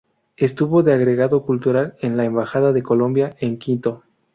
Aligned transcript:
Estuvo 0.37 0.81
de 0.81 0.93
agregado 0.93 1.45
cultural 1.45 1.95
en 2.01 2.17
la 2.17 2.25
Embajada 2.25 2.73
de 2.73 2.81
Colombia 2.81 3.35
en 3.39 3.59
Quito. 3.59 4.01